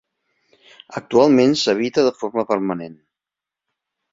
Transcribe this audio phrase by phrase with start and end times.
[1.01, 2.99] Actualment s'habita de forma permanent.